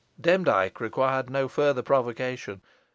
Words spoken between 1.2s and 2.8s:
no further provocation.